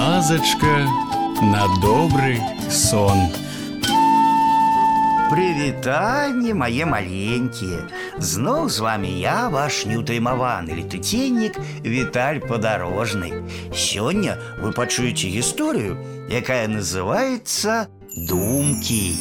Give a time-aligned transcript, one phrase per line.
[0.00, 0.86] казачка
[1.42, 2.40] на добрый
[2.70, 3.18] сон.
[5.28, 7.90] Прывітанне мае маленькія.
[8.18, 13.42] Зноў з вами я, ваш неўтаймаваны летуценнік Віталь падарожны.
[13.74, 15.98] Сёння вы пачуеце гісторыю,
[16.30, 19.18] якая называецца думкі.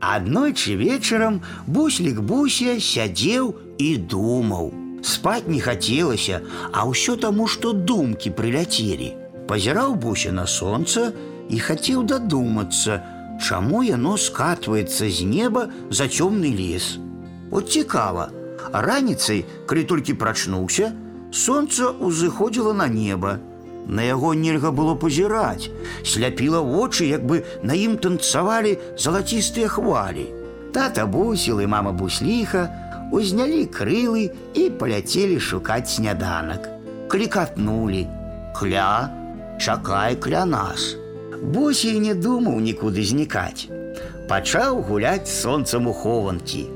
[0.00, 4.72] Аднойчы вечарам буслік Буся сядзеў і думаў.
[5.04, 6.40] Спаць не хацелася,
[6.72, 9.12] а ўсё таму, што думкі прыляцелі.
[9.48, 11.12] Пазіраў Буся на сонца
[11.50, 13.02] і хацеў дадумацца,
[13.36, 16.96] чаму яно скатваецца з неба за цёмны лес.
[17.50, 18.30] От цікава,
[18.72, 20.92] раніцай, калі толькі прачнуўся,
[21.30, 23.40] сонца ўзыходзіла на неба.
[23.86, 25.68] На яго нельга было пазіраць,
[26.04, 30.24] сляпіла вочы, як бы на ім танцавалі залацістыя хвалі.
[30.72, 32.64] Тата бусіл і мама бусліха
[33.12, 36.68] узнялі крылы і паляцелі шукаць сняданак.
[37.08, 38.06] Клікатнулі:
[38.56, 39.10] Кля,
[39.60, 40.96] чакай кля нас.
[41.42, 43.68] Босій не думаў нікуды знікаць.
[44.28, 46.66] Пачаў гуляць сонцам у хованкі.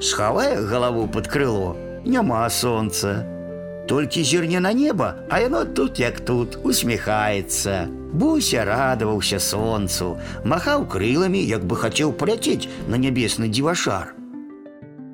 [0.00, 3.24] Схавае галаву пад крыло, няма сонца.
[3.88, 7.88] Толькі зірне на неба, а яно тут як тут усміхаецца.
[8.14, 14.14] Буся радаваўся сонцу, махаў крыламі, як бы хацеў паляцець на нябесны дзівашар.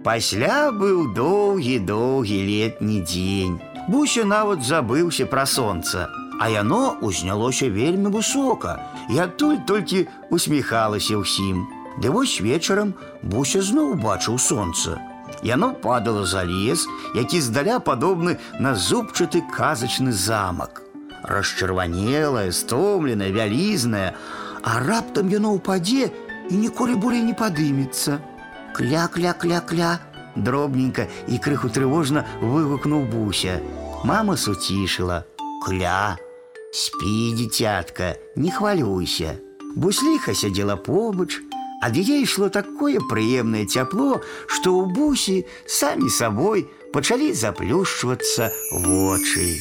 [0.06, 3.56] Пасля быў доўгі-доўгі летні дзень.
[3.90, 6.06] Буся нават забыўся пра сонца,
[6.38, 8.76] а яно узнялося вельмі высока
[9.10, 11.66] і адтуль толькі усміхалася ўсім.
[11.98, 12.94] Ды вось вечарам
[13.26, 15.02] Буся зноў бачыў сонца.
[15.42, 16.86] Яно падала за лес,
[17.18, 20.86] які здаля падобны на зубчаты казачны замак.
[21.26, 24.14] Расчырванелае, стомленае, вялізнае,
[24.62, 26.14] а раптам яно ўпадзе
[26.54, 28.22] і ніколі болей не падымецца.
[28.75, 30.01] Кля-кля-кля-кля,
[30.37, 33.61] дробненька і крыху трывожна выгукнуў Буся.
[34.05, 36.17] Мама суцішыла: « Кля,
[36.73, 39.37] спі, дзіцятка, не хвалюйся.
[39.77, 41.39] Бусліха сядзела побач,
[41.83, 45.37] ад яе ішло такое прыемнае цяпло, што ў бусі
[45.67, 49.61] самі сабой пачалі заплюшчвацца вочы.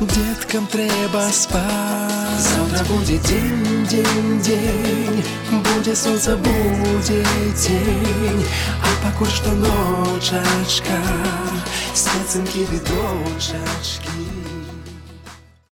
[0.00, 2.40] деткам трэба спаць.
[2.40, 7.24] Завтра будзе дзень, дзень, дзень, будзе сонца, будзе
[7.54, 8.44] дзень,
[8.82, 11.00] а пакуль што ночачка,
[11.94, 14.35] спецынкі ды дочачкі.